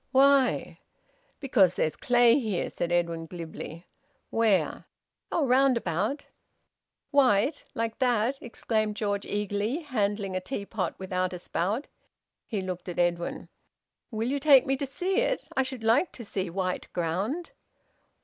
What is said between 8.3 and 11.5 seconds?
exclaimed George eagerly, handling a teapot without a